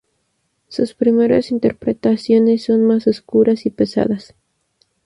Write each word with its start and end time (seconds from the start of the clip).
Sus 0.67 0.95
primeras 0.95 1.51
interpretaciones 1.51 2.63
son 2.63 2.83
más 2.87 3.05
oscuras 3.05 3.67
y 3.67 3.69
pesadas. 3.69 4.33